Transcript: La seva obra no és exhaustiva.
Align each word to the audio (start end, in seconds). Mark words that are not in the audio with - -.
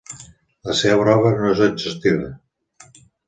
La 0.69 0.75
seva 0.79 1.03
obra 1.17 1.35
no 1.43 1.51
és 1.53 1.61
exhaustiva. 1.67 2.31